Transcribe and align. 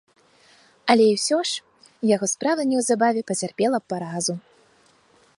Але 0.93 1.05
і 1.09 1.17
ўсё 1.17 1.37
ж, 1.49 1.83
яго 2.15 2.25
справа 2.33 2.61
неўзабаве 2.71 3.21
пацярпела 3.33 3.79
паразу. 3.93 4.33